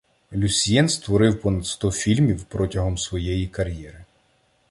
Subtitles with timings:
[0.33, 4.05] Люсьєн створив понад сто фільмів протягом своєї кар'єри.